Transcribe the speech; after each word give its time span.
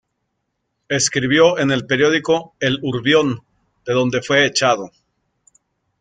Escribió 0.89 1.59
en 1.59 1.69
el 1.69 1.85
periódico 1.85 2.55
"El 2.59 2.79
Urbión", 2.81 3.41
de 3.85 3.93
donde 3.93 4.23
fue 4.23 4.47
echado. 4.47 4.89